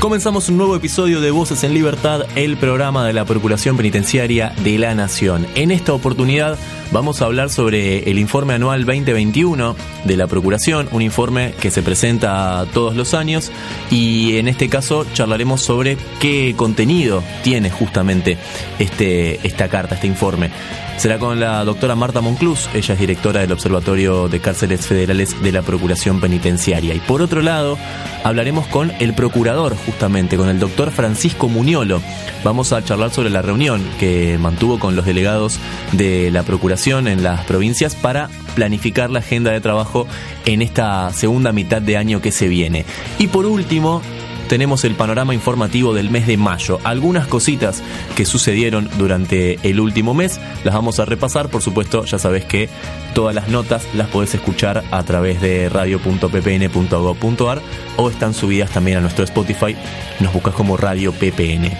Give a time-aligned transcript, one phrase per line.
[0.00, 4.78] Comenzamos un nuevo episodio de Voces en Libertad, el programa de la Procuración Penitenciaria de
[4.78, 5.44] la Nación.
[5.56, 6.56] En esta oportunidad
[6.92, 9.74] vamos a hablar sobre el informe anual 2021
[10.04, 13.50] de la Procuración, un informe que se presenta todos los años
[13.90, 18.38] y en este caso charlaremos sobre qué contenido tiene justamente
[18.78, 20.50] este, esta carta, este informe.
[20.98, 25.52] Será con la doctora Marta Monclús, ella es directora del Observatorio de Cárceles Federales de
[25.52, 26.92] la Procuración Penitenciaria.
[26.92, 27.78] Y por otro lado,
[28.24, 32.02] hablaremos con el procurador, justamente, con el doctor Francisco Muñolo.
[32.44, 35.58] Vamos a charlar sobre la reunión que mantuvo con los delegados
[35.92, 40.06] de la Procuración en las provincias para planificar la agenda de trabajo
[40.44, 42.84] en esta segunda mitad de año que se viene.
[43.18, 44.02] Y por último,
[44.48, 46.80] tenemos el panorama informativo del mes de mayo.
[46.84, 47.82] Algunas cositas
[48.16, 51.48] que sucedieron durante el último mes las vamos a repasar.
[51.48, 52.68] Por supuesto, ya sabes que
[53.14, 57.62] todas las notas las podés escuchar a través de radio.ppn.gov.ar
[57.96, 59.76] o están subidas también a nuestro Spotify.
[60.20, 61.70] Nos buscas como Radio PPN.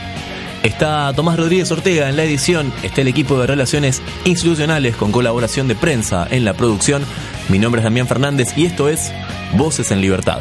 [0.63, 5.69] Está Tomás Rodríguez Ortega en la edición, está el equipo de relaciones institucionales con colaboración
[5.69, 7.05] de prensa en la producción.
[7.49, 9.13] Mi nombre es Damián Fernández y esto es
[9.57, 10.41] Voces en Libertad.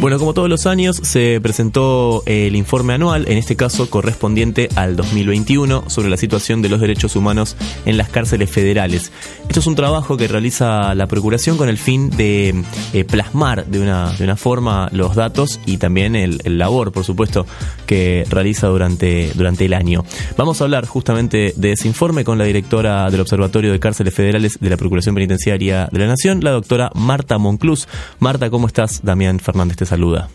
[0.00, 4.94] Bueno, como todos los años, se presentó el informe anual, en este caso correspondiente al
[4.94, 9.10] 2021, sobre la situación de los derechos humanos en las cárceles federales.
[9.48, 13.80] Esto es un trabajo que realiza la Procuración con el fin de eh, plasmar de
[13.80, 17.44] una, de una forma los datos y también el, el, labor, por supuesto,
[17.84, 20.04] que realiza durante, durante el año.
[20.36, 24.58] Vamos a hablar justamente de ese informe con la directora del Observatorio de Cárceles Federales
[24.60, 27.88] de la Procuración Penitenciaria de la Nación, la doctora Marta Monclús.
[28.20, 29.00] Marta, ¿cómo estás?
[29.02, 30.28] Damián Fernández saluda.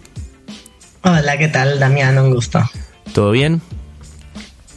[1.04, 2.18] Hola, ¿qué tal, Damián?
[2.18, 2.60] Un gusto.
[3.14, 3.62] ¿Todo bien?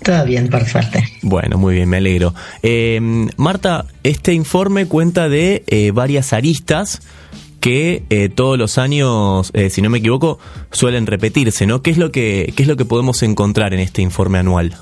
[0.02, 1.04] Todo bien, por suerte.
[1.22, 2.34] Bueno, muy bien, me alegro.
[2.62, 3.00] Eh,
[3.36, 7.02] Marta, este informe cuenta de eh, varias aristas
[7.60, 10.38] que eh, todos los años, si no me equivoco,
[10.70, 11.82] suelen repetirse, ¿no?
[11.82, 14.76] ¿Qué es lo que qué es lo que podemos encontrar en este informe anual?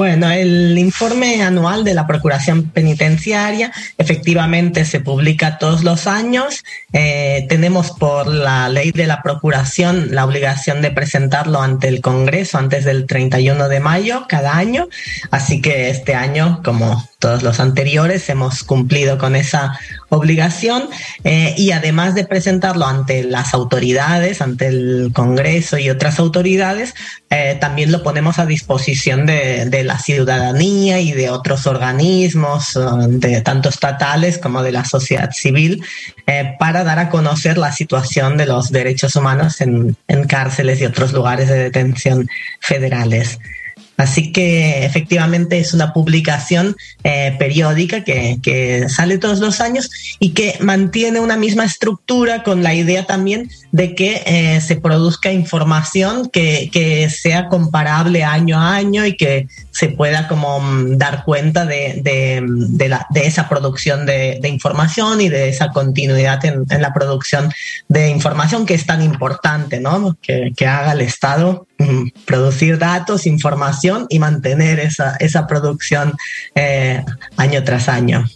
[0.00, 6.64] Bueno, el informe anual de la Procuración Penitenciaria efectivamente se publica todos los años.
[6.94, 12.56] Eh, tenemos por la ley de la Procuración la obligación de presentarlo ante el Congreso
[12.56, 14.88] antes del 31 de mayo cada año.
[15.30, 20.88] Así que este año, como todos los anteriores, hemos cumplido con esa obligación
[21.22, 26.94] eh, y además de presentarlo ante las autoridades, ante el Congreso y otras autoridades,
[27.28, 32.78] eh, también lo ponemos a disposición de, la ciudadanía y de otros organismos,
[33.08, 35.84] de tanto estatales como de la sociedad civil,
[36.26, 41.12] eh, para dar a conocer la situación de los derechos humanos en cárceles y otros
[41.12, 42.28] lugares de detención
[42.60, 43.38] federales.
[44.00, 46.74] Así que efectivamente es una publicación
[47.04, 52.72] eh, periódica que, sale todos los años y que mantiene una misma estructura con la
[52.72, 59.16] idea también de que eh, se produzca información que, sea comparable año a año y
[59.16, 65.28] que se pueda como mm, dar cuenta la, de esa producción de, de, información y
[65.28, 67.52] de esa continuidad en, en, la producción
[67.88, 70.16] de información que es tan importante, ¿no?
[70.22, 76.14] Que, que haga el Estado mm, producir datos, información y mantener esa, esa producción
[76.54, 77.04] eh,
[77.36, 78.26] año tras año.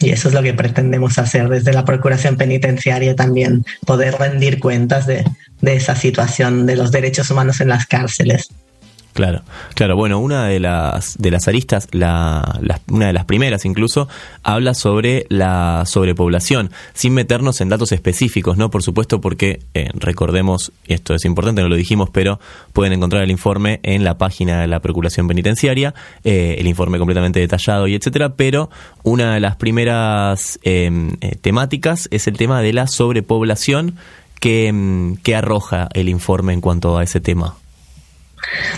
[0.00, 5.06] Y eso es lo que pretendemos hacer desde la Procuración Penitenciaria también, poder rendir cuentas
[5.06, 5.24] de,
[5.60, 8.48] de esa situación de los derechos humanos en las cárceles.
[9.18, 9.42] Claro,
[9.74, 9.96] claro.
[9.96, 14.06] Bueno, una de las de las aristas, la, una de las primeras incluso,
[14.44, 18.70] habla sobre la sobrepoblación, sin meternos en datos específicos, ¿no?
[18.70, 22.38] Por supuesto, porque eh, recordemos, esto es importante, no lo dijimos, pero
[22.72, 27.40] pueden encontrar el informe en la página de la Procuración Penitenciaria, eh, el informe completamente
[27.40, 28.34] detallado y etcétera.
[28.34, 28.70] Pero
[29.02, 30.92] una de las primeras eh,
[31.40, 33.96] temáticas es el tema de la sobrepoblación
[34.38, 37.56] que, que arroja el informe en cuanto a ese tema.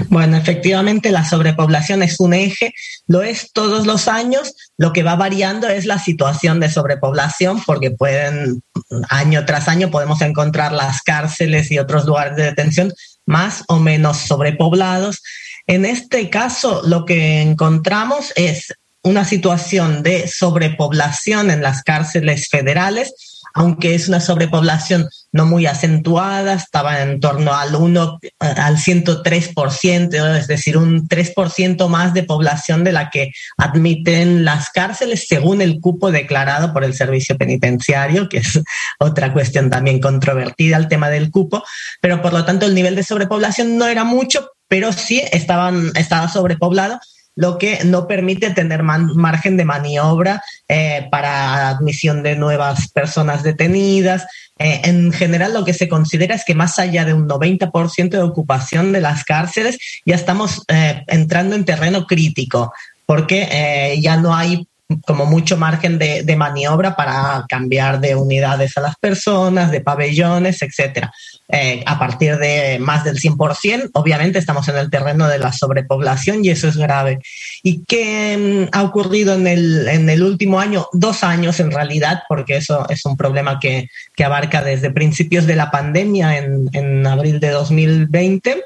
[0.09, 2.75] Bueno, efectivamente la sobrepoblación es un eje,
[3.07, 7.91] lo es todos los años, lo que va variando es la situación de sobrepoblación porque
[7.91, 8.62] pueden,
[9.09, 12.93] año tras año podemos encontrar las cárceles y otros lugares de detención
[13.27, 15.23] más o menos sobrepoblados.
[15.67, 23.15] En este caso, lo que encontramos es una situación de sobrepoblación en las cárceles federales,
[23.55, 30.47] aunque es una sobrepoblación no muy acentuada, estaba en torno al 1, al 103%, es
[30.49, 36.11] decir, un 3% más de población de la que admiten las cárceles según el cupo
[36.11, 38.61] declarado por el servicio penitenciario, que es
[38.99, 41.62] otra cuestión también controvertida el tema del cupo,
[42.00, 46.29] pero por lo tanto el nivel de sobrepoblación no era mucho, pero sí estaban, estaba
[46.29, 47.00] sobrepoblado
[47.40, 54.26] lo que no permite tener margen de maniobra eh, para admisión de nuevas personas detenidas.
[54.58, 58.20] Eh, en general, lo que se considera es que más allá de un 90% de
[58.20, 62.75] ocupación de las cárceles, ya estamos eh, entrando en terreno crítico,
[63.06, 64.69] porque ya no hay
[65.06, 71.12] como mucho margen de, maniobra para cambiar de unidades a las personas, de pabellones, etcétera.
[71.52, 76.44] Eh, a partir de más del 100%, obviamente estamos en el terreno de la sobrepoblación
[76.44, 77.20] y eso es grave.
[77.62, 80.87] ¿Y qué mm, ha ocurrido en el, en el último año?
[80.93, 85.56] Dos años en realidad, porque eso es un problema que, que abarca desde principios de
[85.56, 88.64] la pandemia en, en abril de 2020.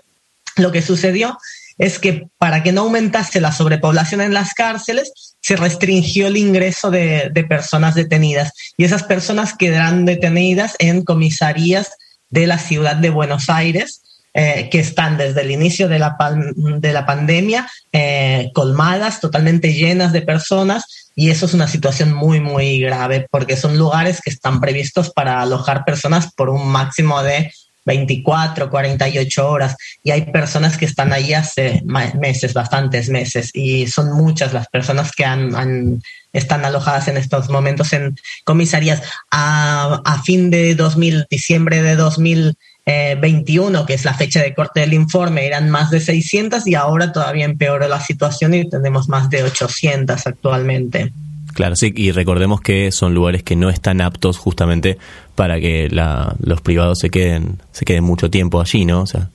[0.56, 1.38] Lo que sucedió
[1.78, 6.90] es que para que no aumentase la sobrepoblación en las cárceles, se restringió el ingreso
[6.90, 11.92] de, personas detenidas y esas personas quedarán detenidas en comisarías
[12.34, 14.02] de la ciudad de Buenos Aires,
[14.34, 16.16] eh, que están desde el inicio de la,
[16.56, 22.40] de la pandemia eh, colmadas, totalmente llenas de personas, y eso es una situación muy,
[22.40, 27.52] muy grave, porque son lugares que están previstos para alojar personas por un máximo de
[27.84, 34.12] 24, 48 horas y hay personas que están ahí hace meses, bastantes meses y son
[34.12, 36.02] muchas las personas que han,
[36.34, 39.02] están alojadas en estos momentos en comisarías.
[39.30, 44.92] A, a fin de 2000, diciembre de 2021, que es la fecha de corte del
[44.92, 49.44] informe, eran más de 600 y ahora todavía empeoró la situación y tenemos más de
[49.44, 51.12] 800 actualmente.
[51.54, 54.98] Claro, sí, y recordemos que son lugares que no están aptos justamente
[55.36, 59.02] para que los privados se queden, se queden mucho tiempo allí, ¿no?
[59.02, 59.30] O sea.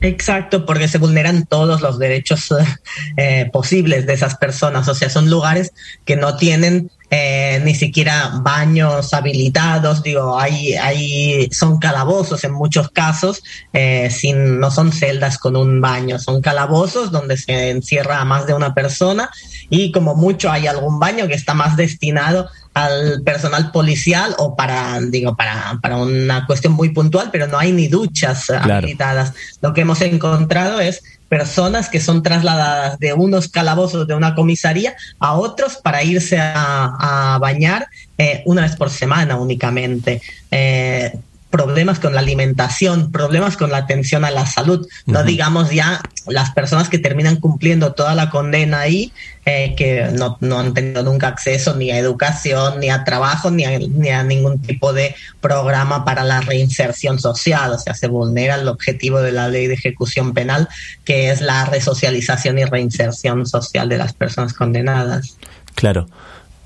[0.00, 2.54] Exacto, porque se vulneran todos los derechos
[3.16, 4.86] eh, posibles de esas personas.
[4.88, 5.72] O sea, son lugares
[6.04, 12.90] que no tienen eh, ni siquiera baños habilitados, digo, hay, hay, son calabozos en muchos
[12.90, 13.42] casos,
[13.72, 18.46] eh, sin, no son celdas con un baño, son calabozos donde se encierra a más
[18.46, 19.30] de una persona
[19.70, 25.00] y como mucho hay algún baño que está más destinado al personal policial o para,
[25.00, 29.32] digo, para, para una cuestión muy puntual, pero no hay ni duchas habilitadas.
[29.60, 34.96] Lo que hemos encontrado es personas que son trasladadas de unos calabozos de una comisaría
[35.18, 40.22] a otros para irse a, bañar eh, una vez por semana únicamente.
[40.50, 41.12] Eh,
[41.50, 46.50] problemas con la alimentación, problemas con la atención a la salud, no digamos ya las
[46.50, 49.12] personas que terminan cumpliendo toda la condena ahí,
[49.46, 53.64] eh, que no, no, han tenido nunca acceso ni a educación, ni a trabajo, ni
[53.64, 58.56] a, ni a ningún tipo de programa para la reinserción social, o sea, se vulnera
[58.56, 60.68] el objetivo de la ley de ejecución penal,
[61.04, 65.38] que es la resocialización y reinserción social de las personas condenadas.
[65.74, 66.08] Claro.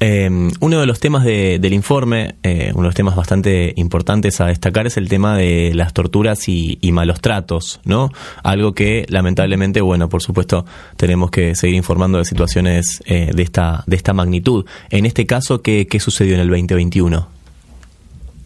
[0.05, 4.47] Em, uno de los temas del informe, eh, uno de los temas bastante importantes a
[4.47, 8.11] destacar es el tema de las torturas y, malos tratos, ¿no?
[8.43, 10.67] Algo que lamentablemente, bueno, por supuesto,
[10.97, 14.67] tenemos que seguir informando de situaciones eh, de, esta, de esta magnitud.
[14.91, 17.29] En este caso, ¿qué, qué sucedió en el 2021?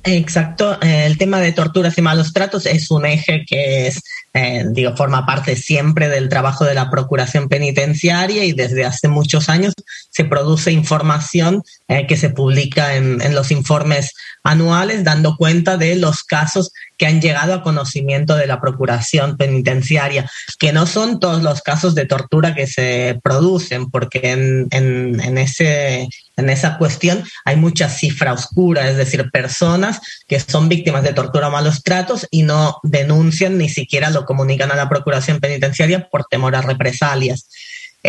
[0.05, 4.03] Exacto, el tema de torturas y malos tratos es un eje que es,
[4.37, 9.49] eh, digo, forma parte siempre del trabajo de la Procuración Penitenciaria y desde hace muchos
[9.49, 9.73] años
[10.11, 14.13] se produce información eh, que se publica en, en, los informes
[14.43, 20.31] anuales dando cuenta de los casos que han llegado a conocimiento de la Procuración Penitenciaria,
[20.59, 26.09] que no son todos los casos de tortura que se producen, porque en, en, ese,
[26.37, 31.49] en esa cuestión hay mucha cifra oscura, es decir, personas que son víctimas de tortura
[31.49, 36.25] o malos tratos y no denuncian ni siquiera lo comunican a la Procuración Penitenciaria por
[36.25, 37.49] temor a represalias.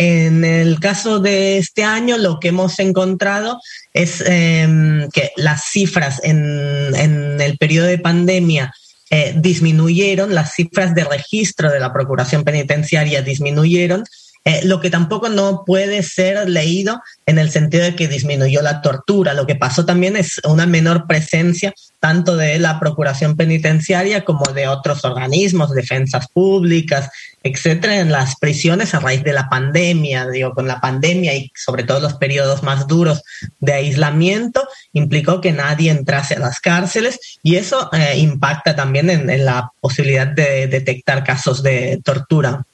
[0.00, 3.60] En el caso de este año, lo que hemos encontrado
[3.92, 8.72] es em, que las cifras en, el periodo de pandemia
[9.10, 14.04] eh, disminuyeron, las cifras de registro de la Procuración Penitenciaria disminuyeron,
[14.44, 18.80] eh, lo que tampoco no puede ser leído en el sentido de que disminuyó la
[18.82, 19.34] tortura.
[19.34, 24.68] Lo que pasó también es una menor presencia tanto de la Procuración Penitenciaria como de
[24.68, 27.10] otros organismos, defensas públicas,
[27.42, 30.28] etcétera, en las prisiones a raíz de la pandemia.
[30.28, 33.22] Digo, con la pandemia y sobre todo los periodos más duros
[33.60, 39.44] de aislamiento, implicó que nadie entrase a las cárceles y eso eh, impacta también en
[39.44, 42.64] la posibilidad de detectar casos de tortura.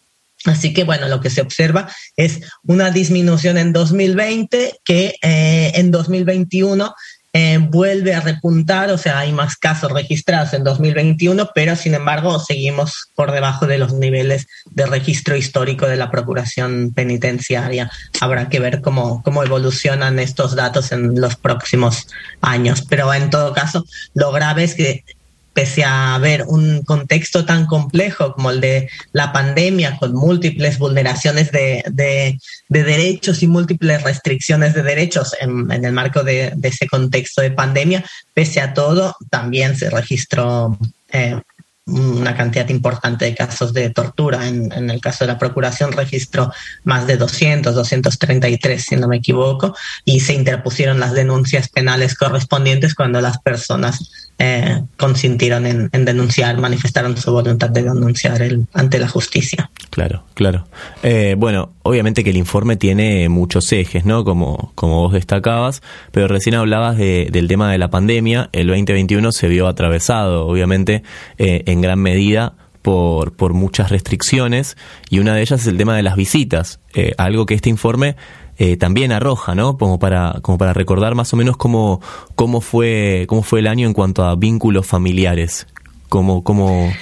[0.44, 5.90] Así que bueno, lo que se observa es una disminución en 2020 que eh, en
[5.90, 6.94] 2021
[7.36, 12.38] eh, vuelve a repuntar, o sea, hay más casos registrados en 2021, pero sin embargo
[12.38, 17.90] seguimos por debajo de los niveles de registro histórico de la Procuración Penitenciaria.
[18.20, 22.06] Habrá que ver cómo, cómo evolucionan estos datos en los próximos
[22.40, 25.04] años, pero en todo caso, lo grave es que
[25.54, 31.52] pese a haber un contexto tan complejo como el de la pandemia, con múltiples vulneraciones
[31.52, 38.04] de, derechos y múltiples restricciones de derechos en, el marco de, ese contexto de pandemia,
[38.34, 40.76] pese a todo, también se registró
[41.12, 41.40] eh,
[41.86, 44.48] una cantidad importante de casos de tortura.
[44.48, 46.52] En, el caso de la Procuración registró
[46.84, 52.94] más de 200, 233, si no me equivoco, y se interpusieron las denuncias penales correspondientes
[52.94, 59.08] cuando las personas eh, consintieron en, denunciar, manifestaron su voluntad de denunciar el, ante la
[59.08, 59.70] justicia.
[59.90, 60.66] Claro, claro.
[61.02, 64.24] Eh, bueno, obviamente que el informe tiene muchos ejes, ¿no?
[64.24, 68.48] Como, como vos destacabas, pero recién hablabas del tema de la pandemia.
[68.52, 71.04] El 2021 se vio atravesado, obviamente,
[71.38, 74.76] eh, en gran medida por, por muchas restricciones
[75.08, 76.80] y una de ellas es el tema de las visitas,
[77.16, 78.16] algo que este informe
[78.56, 79.76] eh, también arroja, ¿no?
[79.76, 82.00] Como para, como para recordar más o menos cómo,
[82.36, 85.66] cómo, fue, cómo fue el año en cuanto a vínculos familiares.
[86.08, 86.92] Cómo, cómo...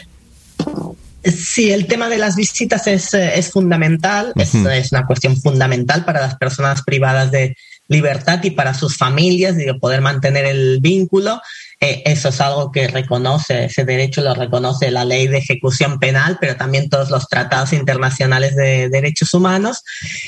[1.24, 6.04] Sí, el tema de las visitas es, eh, es fundamental, es, es, una cuestión fundamental
[6.04, 7.54] para las personas privadas de
[7.86, 11.40] libertad y para sus familias, de poder mantener el vínculo.
[11.82, 16.38] Eh, eso es algo que reconoce, ese derecho lo reconoce la ley de ejecución penal,
[16.40, 19.82] pero también todos los tratados internacionales de derechos humanos.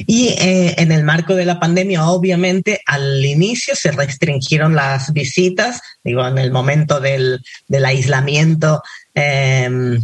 [0.04, 5.80] Y eh, en el marco de la pandemia, obviamente, al inicio se restringieron las visitas,
[6.02, 7.40] digo, en el momento del,
[7.84, 8.82] aislamiento.
[9.14, 10.02] Em,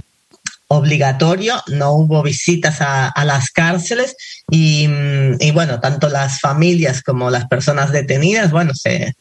[0.68, 4.14] obligatorio, no hubo visitas a, las cárceles
[4.48, 4.86] y,
[5.50, 9.16] bueno, tanto las familias como las personas detenidas, bueno, se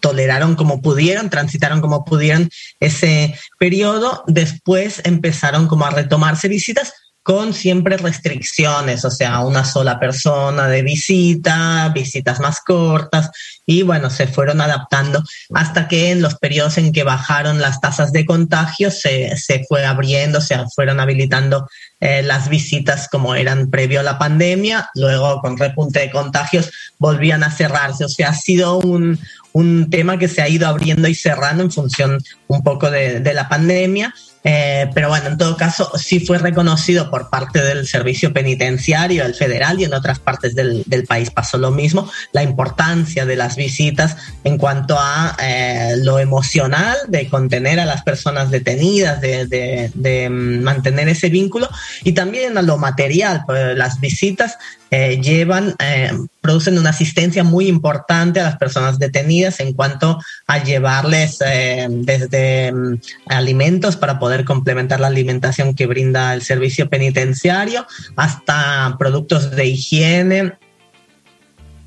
[0.00, 2.48] toleraron como pudieron, transitaron como pudieron
[2.80, 6.92] ese periodo, después empezaron como a retomarse visitas
[7.26, 13.32] con siempre restricciones, o sea, una sola persona de visita, visitas más cortas,
[13.66, 18.12] y bueno, se fueron adaptando hasta que en los periodos en que bajaron las tasas
[18.12, 21.66] de contagio se, se fue abriendo, se fueron habilitando
[21.98, 27.42] eh, las visitas como eran previo a la pandemia, luego con repunte de contagios volvían
[27.42, 29.18] a cerrarse, o sea, ha sido un,
[29.56, 33.48] un tema que se ha ido abriendo y cerrando en función un poco de, la
[33.48, 34.14] pandemia
[34.48, 39.34] eh, pero bueno, en todo caso, sí fue reconocido por parte del servicio penitenciario, el
[39.34, 44.16] federal y en otras partes del, país pasó lo mismo, la importancia de las visitas
[44.44, 51.08] en cuanto a eh, lo emocional de contener a las personas detenidas, de, mm, mantener
[51.08, 51.68] ese vínculo
[52.04, 54.58] y también a lo material, pues las visitas
[54.92, 60.62] eh, llevan, eh, producen una asistencia muy importante a las personas detenidas en cuanto a
[60.62, 67.86] llevarles eh, desde mm, alimentos para poder complementar la alimentación que brinda el servicio penitenciario
[68.16, 70.52] hasta productos de higiene,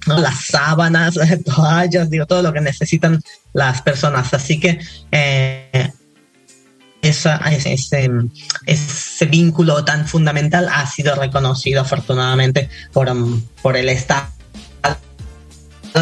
[0.05, 1.15] las sábanas,
[1.45, 3.21] toallas, digo, todo lo que necesitan
[3.53, 4.33] las personas.
[4.33, 4.79] Así que
[7.01, 7.73] esa, ese,
[8.65, 13.09] ese, vínculo tan fundamental ha sido reconocido afortunadamente por,
[13.61, 14.27] por el Estado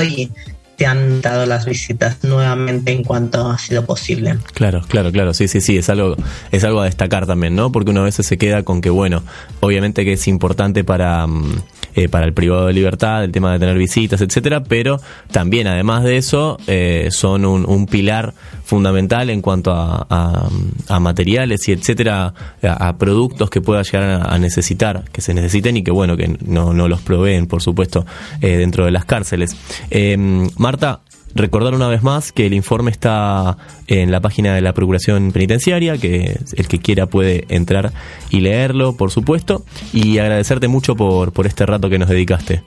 [0.04, 0.32] y
[0.78, 4.38] te han dado las visitas nuevamente en cuanto ha sido posible.
[4.54, 6.16] Claro, claro, claro, sí, sí, sí, es algo,
[6.52, 7.72] es algo a destacar también, ¿no?
[7.72, 9.24] Porque uno a veces se queda con que, bueno,
[9.60, 11.56] obviamente que es importante para, um,
[11.96, 16.04] eh, para el privado de libertad, el tema de tener visitas, etcétera, pero también, además
[16.04, 18.36] de eso, eh, son un, un pilar
[18.68, 20.50] fundamental en cuanto a,
[20.90, 25.84] a, materiales y etcétera, a, productos que pueda llegar a, necesitar, que se necesiten y
[25.84, 28.06] que bueno, que no, no los proveen, por supuesto,
[28.42, 29.56] eh, dentro de las cárceles.
[29.90, 30.18] Eh,
[30.58, 31.00] Marta,
[31.34, 33.58] recordar una vez más que el informe está
[33.88, 37.94] en la página de la Procuración Penitenciaria, que el que quiera puede entrar
[38.32, 42.64] y leerlo, por supuesto, y agradecerte mucho por, por este rato que nos dedicaste.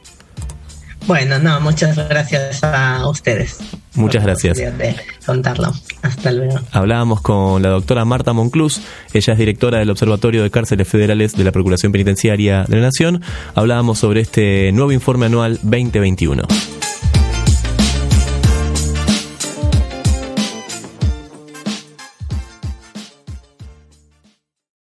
[1.07, 3.59] Bueno, no, muchas gracias a ustedes.
[3.95, 4.57] Muchas gracias.
[4.57, 5.73] De contarlo.
[6.03, 6.59] Hasta luego.
[6.73, 8.81] Hablábamos con la doctora Marta Monclús,
[9.13, 13.23] ella es directora del Observatorio de Cárceles Federales de la Procuración Penitenciaria de la Nación.
[13.55, 16.45] Hablábamos sobre este nuevo informe anual 2021.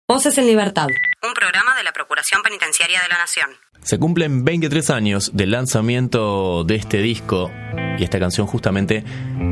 [0.06, 0.86] Voces en Libertad.
[1.22, 3.50] Un programa de la Procuración Penitenciaria de la Nación.
[3.84, 7.50] Se cumplen 23 años del lanzamiento de este disco
[7.98, 9.04] y esta canción justamente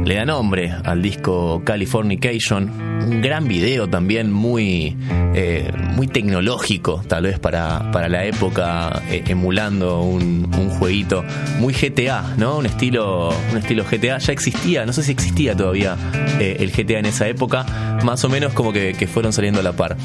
[0.06, 2.70] le da nombre al disco Californication.
[2.70, 4.96] Un gran video también muy,
[5.34, 11.24] eh, muy tecnológico, tal vez para, para la época, eh, emulando un, un, jueguito
[11.58, 12.56] muy GTA, ¿no?
[12.56, 14.16] Un estilo, un estilo GTA.
[14.16, 15.98] Ya existía, no sé si existía todavía
[16.40, 19.62] eh, el GTA en esa época, más o menos como que, que fueron saliendo a
[19.62, 19.98] la par.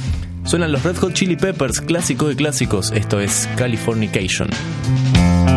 [0.47, 2.93] Suenan los Red Hot Chili Peppers, clásico de clásicos.
[2.93, 4.16] Esto es Californication.
[4.17, 5.56] education.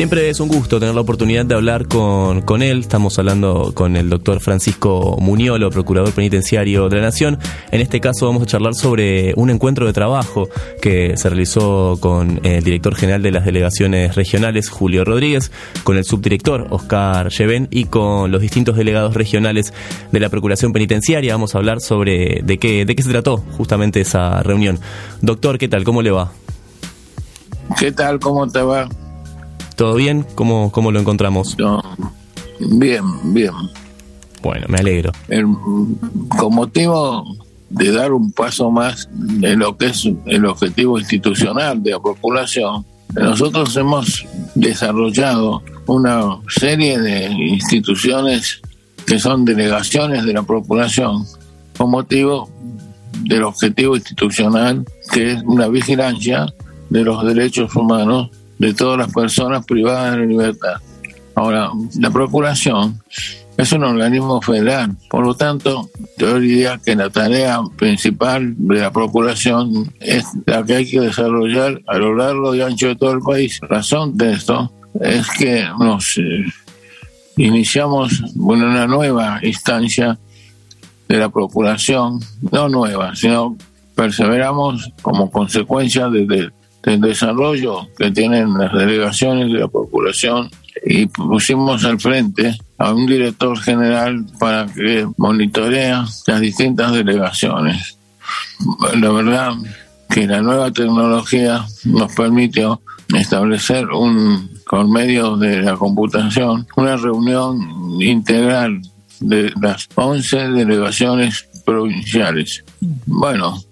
[0.00, 2.80] Siempre es un gusto tener la oportunidad de hablar con, con él.
[2.80, 7.38] Estamos hablando con el doctor Francisco Muñolo, procurador penitenciario de la Nación.
[7.70, 10.48] En este caso vamos a charlar sobre un encuentro de trabajo
[10.80, 15.52] que se realizó con el director general de las delegaciones regionales, Julio Rodríguez,
[15.84, 19.74] con el subdirector, Oscar Lleven, y con los distintos delegados regionales
[20.10, 21.34] de la Procuración Penitenciaria.
[21.34, 24.78] Vamos a hablar sobre de qué, de qué se trató justamente esa reunión.
[25.20, 25.84] Doctor, ¿qué tal?
[25.84, 26.32] ¿Cómo le va?
[27.78, 28.18] ¿Qué tal?
[28.18, 28.88] ¿Cómo te va?
[29.80, 30.26] ¿Todo bien?
[30.34, 31.56] ¿Cómo, cómo lo encontramos?
[31.58, 31.82] No,
[32.58, 33.54] bien, bien.
[34.42, 35.10] Bueno, me alegro.
[35.26, 35.46] El,
[36.36, 37.24] con motivo
[37.70, 39.08] de dar un paso más
[39.40, 46.98] en lo que es el objetivo institucional de la población, nosotros hemos desarrollado una serie
[46.98, 48.60] de instituciones
[49.06, 51.24] que son delegaciones de la población
[51.78, 52.50] con motivo
[53.22, 56.52] del objetivo institucional que es una vigilancia
[56.90, 58.28] de los derechos humanos
[58.60, 60.74] de todas las personas privadas de la libertad.
[61.34, 63.02] Ahora, la Procuración
[63.56, 68.92] es un organismo federal, por lo tanto, yo diría que la tarea principal de la
[68.92, 73.20] Procuración es la que hay que desarrollar a lo largo y ancho de todo el
[73.20, 73.58] país.
[73.62, 74.70] Razón de esto
[75.00, 76.44] es que nos eh,
[77.38, 80.18] iniciamos una nueva instancia
[81.08, 82.20] de la Procuración,
[82.52, 83.56] no nueva, sino
[83.94, 86.50] perseveramos como consecuencia desde
[86.82, 90.50] del desarrollo que tienen las delegaciones de la Procuración
[90.84, 97.98] y pusimos al frente a un director general para que monitorea las distintas delegaciones.
[98.94, 99.52] La verdad
[100.08, 102.80] que la nueva tecnología nos permitió
[103.14, 107.58] establecer un, con medio de la computación, una reunión
[108.00, 108.80] integral
[109.20, 112.64] de las 11 delegaciones provinciales.
[113.06, 113.62] Bueno,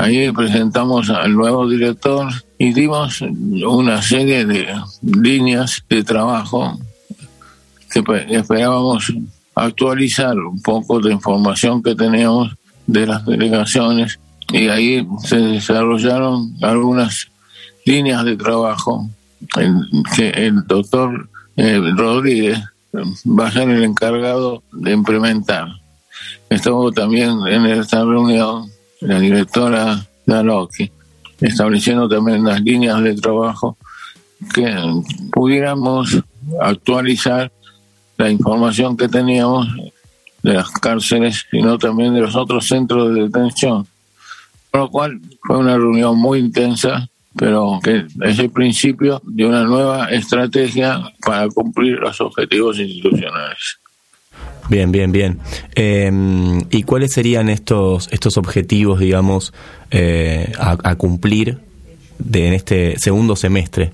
[0.00, 4.68] Ahí presentamos al nuevo director y dimos una serie de
[5.02, 6.78] líneas de trabajo
[7.90, 9.12] que esperábamos
[9.54, 12.54] actualizar un poco de información que teníamos
[12.86, 14.18] de las delegaciones
[14.52, 17.28] y ahí se desarrollaron algunas
[17.84, 19.08] líneas de trabajo
[20.16, 22.58] que el doctor eh, Rodríguez
[22.94, 25.68] va a ser el encargado de implementar.
[26.48, 30.90] Estuvo también en esta reunión la directora Daloki,
[31.40, 33.76] estableciendo también las líneas de trabajo
[34.54, 34.72] que
[35.32, 36.18] pudiéramos
[36.60, 37.50] actualizar
[38.16, 39.68] la información que teníamos
[40.42, 43.86] de las cárceles, sino también de los otros centros de detención.
[44.70, 49.64] Con lo cual fue una reunión muy intensa, pero que es el principio de una
[49.64, 53.78] nueva estrategia para cumplir los objetivos institucionales.
[54.68, 55.40] Bien, bien, bien.
[55.74, 59.54] Em, ¿Y cuáles serían estos, estos objetivos, digamos,
[59.90, 61.58] eh, a, cumplir
[62.18, 63.92] de, en este segundo semestre?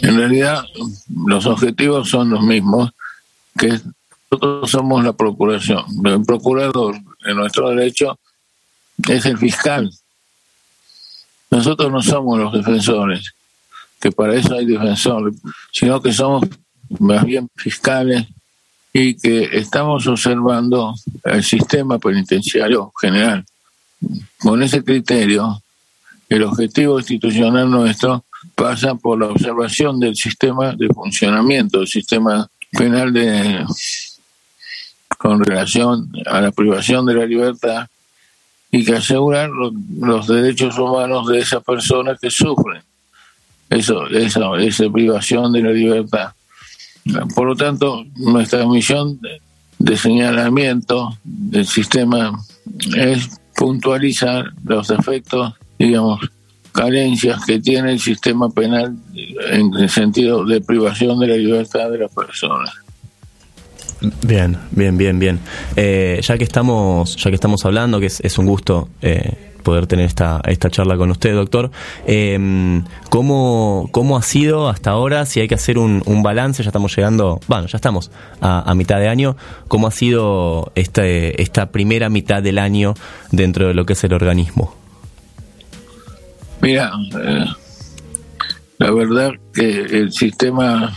[0.00, 0.62] En realidad,
[1.12, 2.90] los objetivos son los mismos,
[3.58, 3.80] que
[4.30, 5.84] nosotros somos la procuración.
[6.04, 6.94] El procurador,
[7.26, 8.16] en nuestro derecho,
[9.08, 9.90] es el fiscal.
[11.50, 13.34] Nosotros no somos los defensores,
[13.98, 15.34] que para eso hay defensores,
[15.72, 16.44] sino que somos
[17.00, 18.26] más bien fiscales
[18.92, 23.44] y que estamos observando el sistema penitenciario general.
[24.38, 25.62] Con ese criterio,
[26.28, 28.24] el objetivo institucional nuestro
[28.54, 33.64] pasa por la observación del sistema de funcionamiento, del sistema penal de
[35.16, 37.88] con relación a la privación de la libertad
[38.70, 42.82] y que asegurar los, derechos humanos de esas personas que sufren
[43.70, 46.32] eso, esa, esa privación de la libertad.
[47.34, 49.20] Por lo tanto, nuestra misión
[49.78, 52.38] de señalamiento del sistema
[52.96, 56.20] es puntualizar los efectos, digamos,
[56.72, 58.96] carencias que tiene el sistema penal
[59.50, 62.70] en el sentido de privación de la libertad de las personas.
[64.22, 65.40] Bien, bien, bien, bien.
[65.74, 70.06] Eh, ya que estamos, ya que estamos hablando, que es, un gusto eh, poder tener
[70.06, 71.70] esta, esta charla con usted, doctor.
[72.06, 75.26] Eh, ¿cómo, ¿Cómo ha sido hasta ahora?
[75.26, 79.08] Si hay que hacer un, balance, ya estamos llegando, bueno, ya estamos a, mitad de
[79.08, 79.36] año.
[79.68, 82.94] ¿Cómo ha sido este, esta primera mitad del año
[83.30, 84.74] dentro de lo que es el organismo?
[86.62, 86.90] Mira,
[87.22, 87.44] eh,
[88.78, 90.96] la verdad que el sistema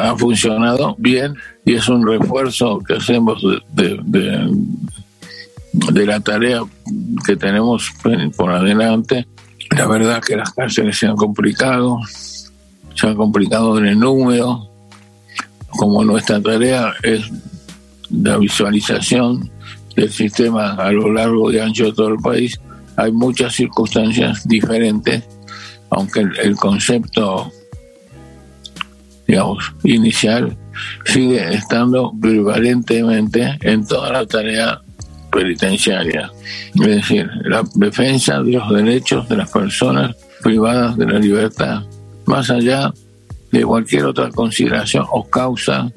[0.00, 3.40] ha funcionado bien y es un refuerzo que hacemos
[3.72, 4.50] de
[5.72, 6.62] la tarea
[7.26, 7.90] que tenemos
[8.36, 9.26] por adelante.
[9.76, 11.98] La verdad que las cárceles se han complicado,
[12.94, 14.68] se han complicado en el número,
[15.68, 17.30] como nuestra tarea es
[18.10, 19.50] la visualización
[19.94, 22.58] del sistema a lo largo y ancho de todo el país,
[22.96, 25.24] hay muchas circunstancias diferentes,
[25.90, 27.50] aunque el, concepto,
[29.26, 30.56] digamos, inicial
[31.04, 34.80] sigue estando prevalentemente en toda la tarea
[35.30, 36.30] penitenciaria,
[36.74, 41.82] es decir, la defensa de los derechos de las personas privadas de la libertad,
[42.26, 42.92] más allá
[43.50, 45.90] de cualquier otra consideración o causa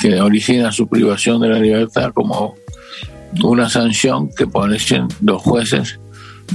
[0.00, 2.54] que origina su privación de la libertad como
[3.42, 4.78] una sanción que ponen
[5.20, 5.98] los jueces,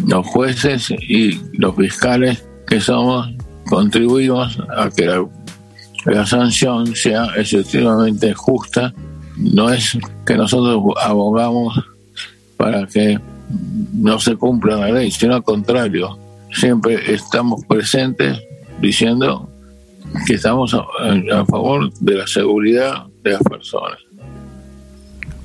[0.08, 3.30] los jueces y los fiscales que somos,
[3.68, 5.06] contribuimos a que
[6.06, 8.94] la, sanción sea efectivamente justa.
[9.38, 11.80] No es que nosotros abogamos
[12.58, 13.20] para que
[13.94, 16.18] no se cumpla la ley, sino al contrario,
[16.52, 18.40] siempre estamos presentes
[18.82, 19.50] diciendo
[20.26, 24.00] que estamos a, favor de la seguridad de las personas.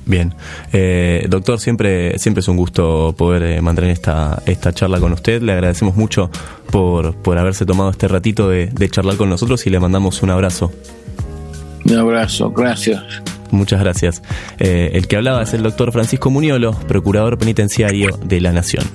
[0.05, 0.33] Bien,
[0.73, 5.41] eh, doctor, siempre, siempre es un gusto poder eh, mantener esta, esta charla con usted.
[5.41, 6.29] Le agradecemos mucho
[6.71, 10.71] por, por haberse tomado este ratito de, charlar con nosotros y le mandamos un abrazo.
[11.85, 13.03] Un abrazo, gracias.
[13.51, 14.21] Muchas gracias.
[14.59, 18.85] Eh, el que hablaba es el doctor Francisco Muñolo, procurador penitenciario de la Nación.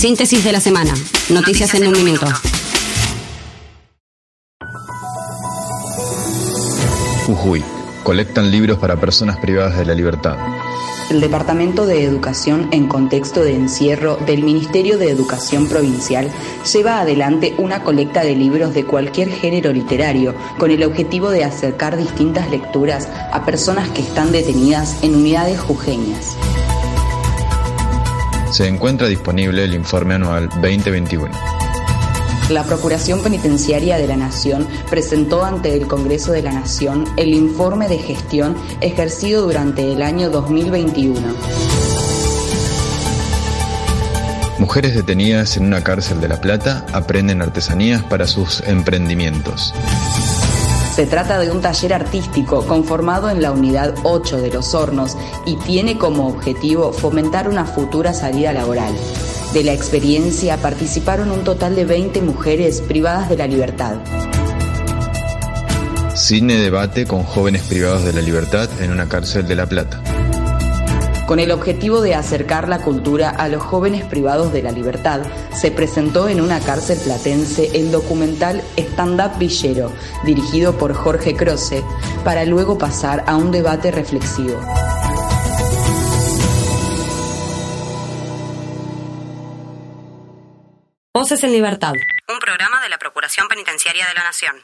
[0.00, 0.94] Síntesis de la semana.
[1.28, 2.26] Noticias en un minuto.
[7.26, 7.62] Jujuy.
[8.02, 10.38] Colectan libros para personas privadas de la libertad.
[11.10, 16.30] El Departamento de Educación en contexto de encierro del Ministerio de Educación Provincial
[16.72, 21.96] lleva adelante una colecta de libros de cualquier género literario con el objetivo de acercar
[21.96, 26.36] distintas lecturas a personas que están detenidas en unidades jujeñas
[28.50, 31.69] se encuentra disponible el informe anual 2021.
[32.50, 37.88] La Procuración Penitenciaria de la Nación presentó ante el Congreso de la Nación el informe
[37.88, 41.20] de gestión ejercido durante el año 2021.
[44.58, 49.72] Mujeres detenidas en una cárcel de La Plata aprenden artesanías para sus emprendimientos.
[50.92, 55.54] Se trata de un taller artístico conformado en la unidad 8 de los hornos y
[55.56, 58.92] tiene como objetivo fomentar una futura salida laboral.
[59.52, 63.96] De la experiencia participaron un total de 20 mujeres privadas de la libertad.
[66.14, 70.02] Cine debate con jóvenes privados de la libertad en una cárcel de La Plata
[71.30, 75.20] con el objetivo de acercar la cultura a los jóvenes privados de la libertad,
[75.54, 79.92] se presentó en una cárcel platense el documental Stand Up Villero,
[80.24, 81.84] dirigido por Jorge Croce,
[82.24, 84.58] para luego pasar a un debate reflexivo.
[91.20, 91.92] Voces en Libertad,
[92.32, 94.56] un programa de la Procuración Penitenciaria de la Nación.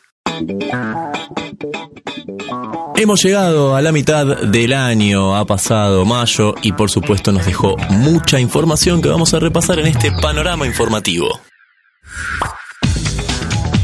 [2.97, 7.77] Hemos llegado a la mitad del año, ha pasado mayo y por supuesto nos dejó
[7.91, 11.29] mucha información que vamos a repasar en este panorama informativo.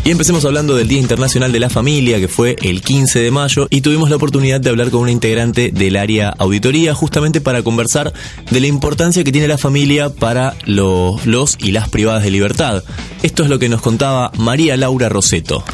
[0.05, 3.69] Y empecemos hablando del Día Internacional de la Familia, que fue el 15 de mayo,
[3.71, 8.13] y tuvimos la oportunidad de hablar con una integrante del área auditoría, justamente para conversar
[8.51, 12.83] de la importancia que tiene la familia para los, los y las privadas de libertad.
[13.23, 15.65] Esto es lo que nos contaba María Laura Roseto.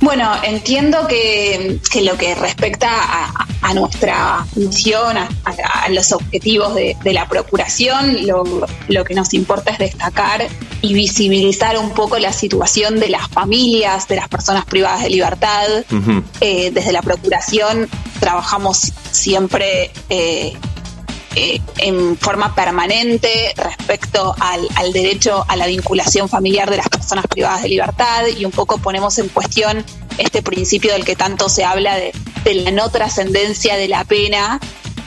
[0.00, 2.88] Bueno, entiendo que, lo que respecta
[3.62, 10.46] a, nuestra misión, a, los objetivos de, la Procuración, lo, que nos importa es destacar
[10.82, 15.66] y visibilizar un poco la situación de las familias, de las personas privadas de libertad.
[16.40, 17.88] Eh, desde la Procuración
[18.20, 20.56] trabajamos siempre eh,
[21.38, 27.62] eh, en forma permanente respecto al, derecho a la vinculación familiar de las personas privadas
[27.62, 29.84] de libertad y un poco ponemos en cuestión
[30.16, 32.14] este principio del que tanto se habla de,
[32.54, 34.58] la no trascendencia de la pena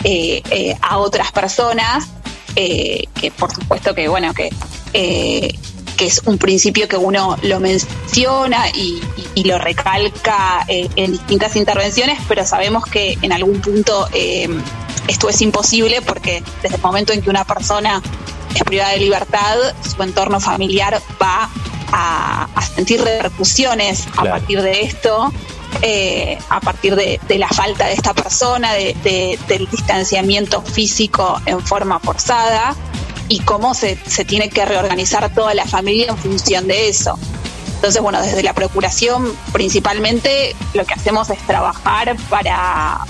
[0.04, 2.10] eh, eh, a otras personas,
[2.54, 4.52] que por supuesto que bueno que
[4.94, 9.02] que es un principio que uno lo menciona y,
[9.44, 14.08] lo recalca en distintas intervenciones, pero sabemos que en algún punto
[15.10, 18.02] esto es imposible porque desde el momento en que una persona
[18.54, 21.50] es privada de libertad, su entorno familiar va
[21.92, 25.34] a, sentir repercusiones a partir de esto,
[25.82, 32.76] eh, a partir de, la falta de esta persona, del distanciamiento físico en forma forzada.
[33.32, 37.18] y cómo se, se tiene que reorganizar toda la familia en función de eso.
[37.76, 43.06] Entonces, bueno, desde la Procuración principalmente lo que hacemos es trabajar para,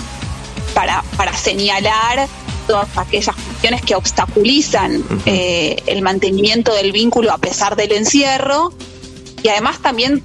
[0.74, 2.28] para, para señalar
[2.66, 8.72] todas aquellas cuestiones que obstaculizan eh, el mantenimiento del vínculo a pesar del encierro.
[9.42, 10.22] Y además también,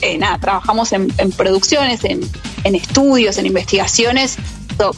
[0.00, 2.20] eh, nada, trabajamos en, en producciones, en,
[2.64, 4.36] en, estudios, en investigaciones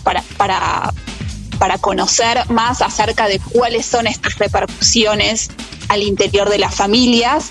[0.02, 0.92] para, para,
[1.58, 5.50] para conocer más acerca de cuáles son estas repercusiones
[5.88, 7.50] al interior de las familias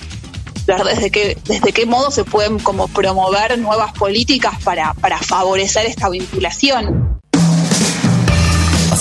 [0.65, 6.09] desde qué, desde qué modo se pueden como promover nuevas políticas para, para favorecer esta
[6.09, 7.14] vinculación.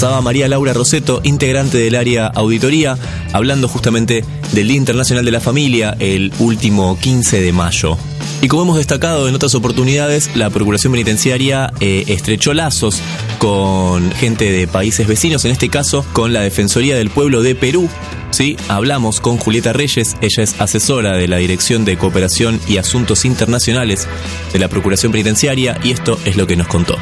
[0.05, 2.99] María Laura Roseto, integrante del área auditoría,
[3.33, 7.97] hablando justamente del Día Internacional de la Familia el último 15 de mayo.
[8.43, 13.01] Y como hemos destacado en otras oportunidades, la Procuración Penitenciaria eh, estrechó lazos
[13.39, 17.89] con gente de países vecinos, en este caso con la Defensoría del Pueblo de Perú.
[18.31, 23.25] Sí, hablamos con Julieta Reyes, ella es asesora de la Dirección de Cooperación y Asuntos
[23.25, 24.07] Internacionales
[24.53, 26.99] de la Procuración Penitenciaria y esto es lo que nos contó.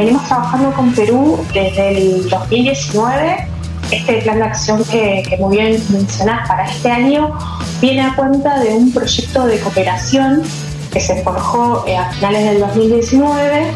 [0.00, 3.46] Venimos trabajando con Perú desde el 2019
[3.90, 7.36] este plan de acción que, muy bien mencionás para este año
[7.82, 10.42] viene a cuenta de un proyecto de cooperación
[10.90, 13.74] que se forjó eh, a finales del 2019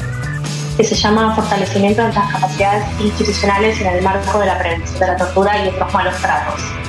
[0.79, 5.07] que se llama Fortalecimiento de las capacidades institucionales en el marco de la prevención de
[5.07, 6.84] la tortura y otros malos tratos.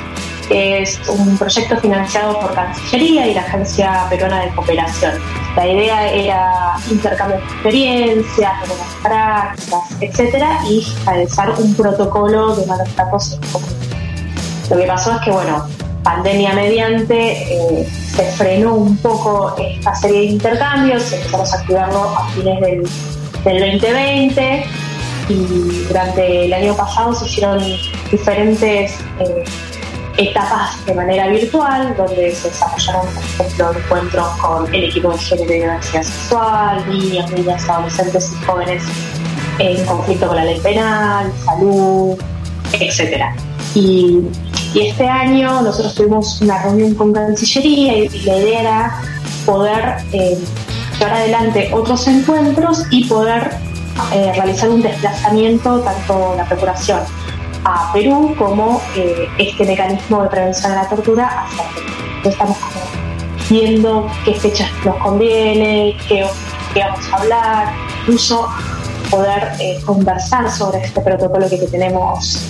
[0.50, 5.14] Es un proyecto financiado por Cancillería y la Agencia Peruana de Cooperación.
[5.56, 13.40] La idea era intercambiar experiencias, buenas prácticas, etcétera, y realizar un protocolo de malos tratos
[14.70, 15.66] Lo que pasó es que, bueno,
[16.04, 22.30] pandemia mediante, eh, se frenó un poco esta serie de intercambios, empezamos a activarlo a
[22.30, 22.90] fines del,
[23.44, 24.66] del 2020
[25.30, 27.60] y durante el año pasado se hicieron
[28.12, 29.44] diferentes eh,
[30.18, 35.54] etapas de manera virtual, donde se desarrollaron, por ejemplo, encuentros con el equipo de género
[35.54, 38.84] y diversidad sexual, niños, niñas, adolescentes y jóvenes
[39.60, 42.18] en conflicto con la ley penal, salud,
[42.74, 43.24] etc.
[43.74, 44.22] Y,
[44.74, 49.02] y este año nosotros tuvimos una reunión con Cancillería y, la idea era
[49.46, 50.38] poder eh,
[51.00, 53.52] llevar adelante otros encuentros y poder
[54.14, 57.00] eh, realizar un desplazamiento, tanto la Procuración
[57.66, 61.88] a Perú como eh, este mecanismo de prevención de la tortura hacia Perú.
[62.24, 62.58] Estamos
[63.50, 66.26] viendo qué fechas nos conviene, qué,
[66.76, 68.48] vamos a hablar, incluso
[69.10, 72.42] poder eh, conversar sobre este protocolo que, tenemos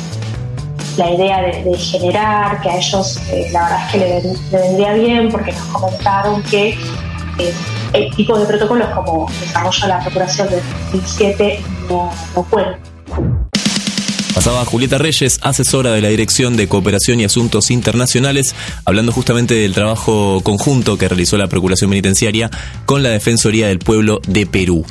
[0.97, 4.67] la idea de, de, generar, que a ellos eh, la verdad es que le, le,
[4.67, 6.69] vendría bien porque nos comentaron que
[7.37, 7.53] eh,
[7.93, 13.44] el tipo de protocolos como desarrolla la Procuración del 2007 no, no pueden.
[14.35, 19.73] Pasaba Julieta Reyes, asesora de la Dirección de Cooperación y Asuntos Internacionales, hablando justamente del
[19.73, 22.51] trabajo conjunto que realizó la Procuración Penitenciaria
[22.85, 24.85] con la Defensoría del Pueblo de Perú.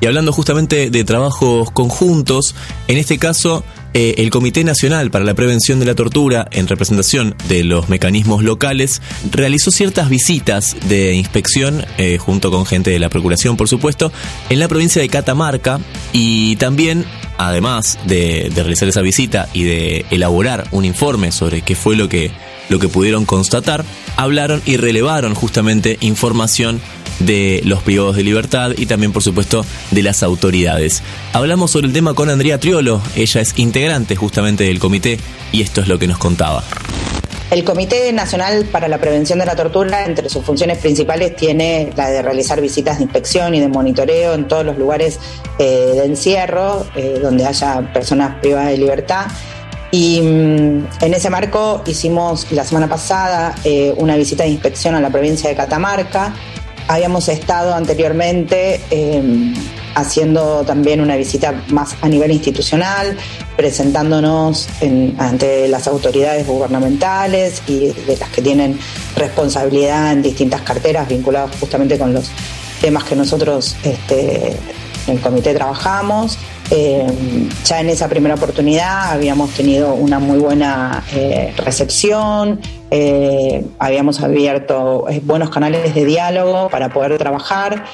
[0.00, 2.54] Y hablando justamente de trabajos conjuntos,
[2.88, 3.64] en este caso
[3.98, 8.44] eh, el Comité Nacional para la Prevención de la Tortura, en representación de los mecanismos
[8.44, 14.12] locales, realizó ciertas visitas de inspección, eh, junto con gente de la Procuración, por supuesto,
[14.50, 15.80] en la provincia de Catamarca.
[16.12, 17.06] Y también
[17.38, 22.06] además de, de, realizar esa visita y de elaborar un informe sobre qué fue lo
[22.10, 22.30] que,
[22.68, 23.82] lo que pudieron constatar,
[24.18, 26.82] hablaron y relevaron justamente información
[27.18, 31.02] de los privados de libertad y también, por supuesto, de las autoridades.
[31.32, 35.18] Hablamos sobre el tema con Andrea Triolo, ella es integrante justamente del comité
[35.52, 36.64] y esto es lo que nos contaba.
[37.48, 42.08] El Comité Nacional para la Prevención de la Tortura, entre sus funciones principales, tiene la
[42.10, 45.20] de realizar visitas de inspección y de monitoreo en todos los lugares
[45.60, 49.26] eh, de encierro, eh, donde haya personas privadas de libertad.
[49.92, 55.00] Y mmm, en ese marco hicimos la semana pasada eh, una visita de inspección a
[55.00, 56.34] la provincia de Catamarca.
[56.88, 58.80] Habíamos estado anteriormente
[59.96, 63.16] haciendo también una visita más a nivel institucional,
[63.56, 68.78] presentándonos en, ante las autoridades gubernamentales y de las que tienen
[69.16, 72.30] responsabilidad en distintas carteras vinculadas justamente con los
[72.80, 74.50] temas que nosotros este,
[75.06, 76.38] en el comité trabajamos.
[76.70, 82.60] Eh, ya en esa primera oportunidad habíamos tenido una muy buena eh, recepción,
[82.90, 87.84] eh, habíamos abierto buenos canales de diálogo para poder trabajar.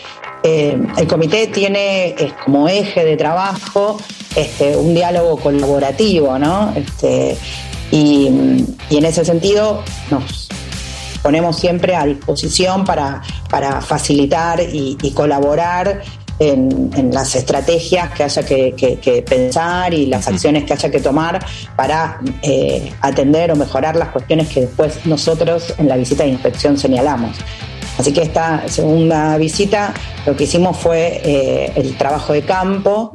[0.43, 3.99] El comité tiene como eje de trabajo
[4.35, 6.73] este, un diálogo colaborativo, ¿no?
[6.75, 7.37] Este,
[7.93, 10.49] y, en ese sentido nos
[11.23, 13.23] ponemos siempre a disposición para,
[13.83, 16.03] facilitar y colaborar
[16.39, 21.45] en, las estrategias que haya que, pensar y las acciones que haya que tomar
[21.76, 26.76] para eh, atender o mejorar las cuestiones que después nosotros en la visita de inspección
[26.76, 27.37] señalamos.
[27.99, 29.93] Así que esta segunda visita
[30.26, 33.12] lo que hicimos fue eh, el trabajo de campo.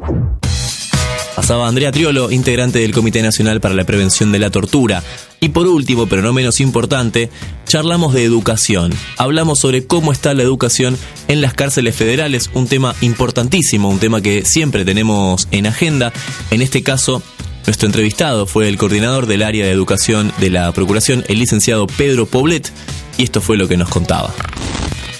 [1.37, 5.03] Pasaba Andrea Triolo, integrante del Comité Nacional para la Prevención de la Tortura.
[5.39, 7.29] Y por último, pero no menos importante,
[7.67, 8.91] charlamos de educación.
[9.17, 14.19] Hablamos sobre cómo está la educación en las cárceles federales, un tema importantísimo, un tema
[14.19, 16.11] que siempre tenemos en agenda.
[16.49, 17.21] En este caso,
[17.67, 22.25] nuestro entrevistado fue el coordinador del área de educación de la Procuración, el licenciado Pedro
[22.25, 22.71] Poblet,
[23.19, 24.33] y esto fue lo que nos contaba.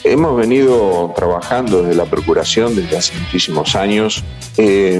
[0.03, 4.23] Hemos venido trabajando desde la Procuración desde hace muchísimos años.
[4.57, 4.99] Eh,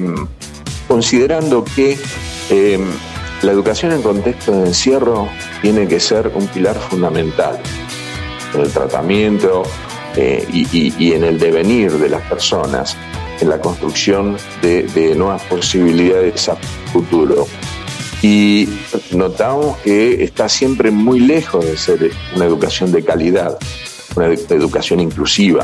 [0.88, 1.98] considerando que
[2.50, 2.86] em,
[3.42, 5.30] la educación en contexto de encierro
[5.62, 7.60] tiene que ser un pilar fundamental
[8.54, 9.64] en el tratamiento
[10.16, 12.98] eh, y, en el devenir de las personas,
[13.40, 16.56] en la construcción de, nuevas posibilidades a
[16.92, 17.48] futuro.
[18.24, 18.68] Y
[19.12, 23.60] notamos que está siempre muy lejos de ser una educación de calidad,
[24.16, 25.64] una educación inclusiva.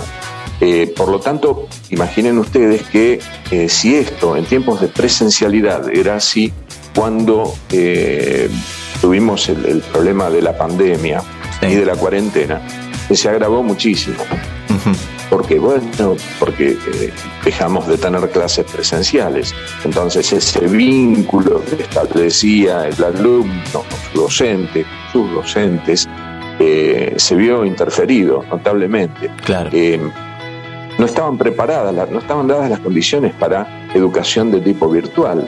[0.66, 3.20] Eh, por lo tanto, imaginen ustedes que
[3.52, 6.54] eh, si esto en tiempos de presencialidad era así,
[6.96, 8.50] cuando eh,
[9.02, 11.22] tuvimos el, problema de la pandemia
[11.62, 12.62] y de la cuarentena,
[13.12, 14.24] se agravó muchísimo.
[15.30, 16.78] Porque, bueno, porque
[17.44, 19.54] dejamos de tener clases presenciales.
[19.84, 23.84] Entonces ese vínculo que establecía el alumno
[24.14, 26.08] su docente, sus docentes,
[27.18, 29.30] se vio interferido notablemente.
[29.44, 29.70] Claro
[31.04, 35.46] no estaban preparadas, no estaban dadas las condiciones para educación de tipo virtual.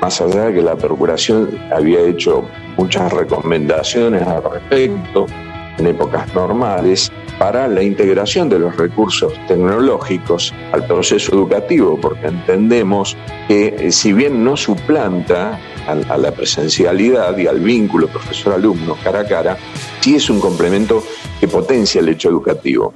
[0.00, 2.44] Más allá de que la Procuración había hecho
[2.76, 5.26] muchas recomendaciones al respecto
[5.78, 13.16] en épocas normales para la integración de los recursos tecnológicos al proceso educativo, porque entendemos
[13.48, 19.26] que eh, si bien no suplanta a la presencialidad y al vínculo profesor-alumno cara a
[19.26, 19.56] cara,
[20.00, 21.02] sí es un complemento
[21.40, 22.94] que potencia el hecho educativo.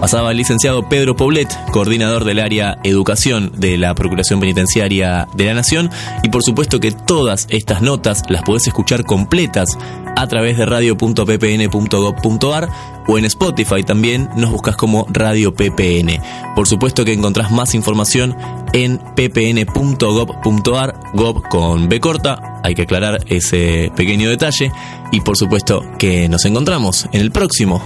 [0.00, 5.54] Pasaba el licenciado Pedro Poblet, coordinador del área Educación de la Procuración Penitenciaria de la
[5.54, 5.90] Nación.
[6.22, 9.70] Y por supuesto que todas estas notas las podés escuchar completas
[10.16, 12.68] a través de radio.ppn.gov.ar
[13.08, 16.20] o en Spotify también nos buscas como Radio PPN.
[16.54, 18.36] Por supuesto que encontrás más información
[18.74, 24.70] en ppn.gov.ar, gov con B corta, hay que aclarar ese pequeño detalle.
[25.10, 27.80] Y por supuesto que nos encontramos en el próximo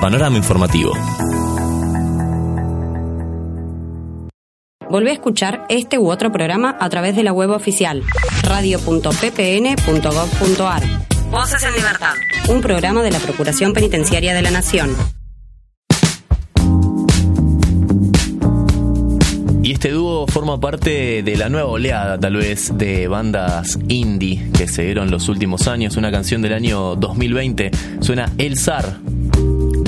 [0.00, 0.92] Panorama Informativo.
[4.88, 8.04] Volvé a escuchar este u otro programa a través de la web oficial
[8.42, 10.82] radio.ppn.gov.ar.
[11.30, 12.14] Voces en Libertad.
[12.48, 14.94] Un programa de la Procuración Penitenciaria de la Nación.
[19.68, 24.66] Y este dúo forma parte de la nueva oleada, tal vez, de bandas indie que
[24.66, 25.98] se dieron los últimos años.
[25.98, 27.70] Una canción del año 2020
[28.00, 28.96] suena El Zar,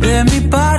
[0.00, 0.69] de mi buy.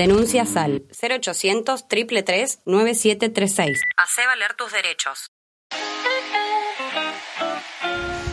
[0.00, 3.82] Denuncia SAL 0800 333 9736.
[3.98, 5.30] Hace valer tus derechos.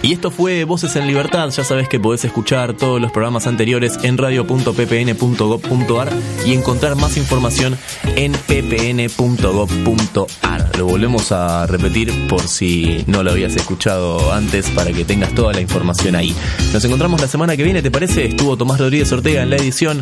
[0.07, 1.49] Y esto fue Voces en Libertad.
[1.49, 6.13] Ya sabes que podés escuchar todos los programas anteriores en radio.ppn.gov.ar
[6.45, 7.77] y encontrar más información
[8.15, 9.17] en ppn.gov.ar.
[10.77, 15.51] Lo volvemos a repetir por si no lo habías escuchado antes para que tengas toda
[15.51, 16.33] la información ahí.
[16.71, 18.27] Nos encontramos la semana que viene, ¿te parece?
[18.27, 20.01] Estuvo Tomás Rodríguez Ortega en la edición.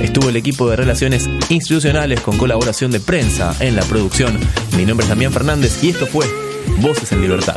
[0.00, 4.38] Estuvo el equipo de Relaciones Institucionales con colaboración de prensa en la producción.
[4.76, 6.24] Mi nombre es Damián Fernández y esto fue
[6.80, 7.56] Voces en Libertad.